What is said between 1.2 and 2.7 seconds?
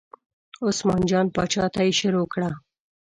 پاچا ته یې شروع کړه.